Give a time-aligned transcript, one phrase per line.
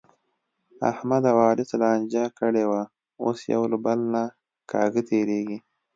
[0.91, 2.81] احمد او علي څه لانجه کړې وه،
[3.23, 4.23] اوس یو له بل نه
[4.71, 5.59] کاږه تېرېږي.